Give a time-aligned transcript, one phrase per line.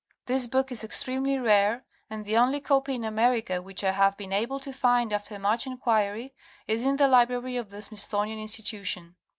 [0.25, 4.33] This book is extremely rare, and the only copy in America which I have been
[4.33, 6.33] able to find after much enquiry,
[6.67, 9.15] is in the library of the Smithsonian Institution.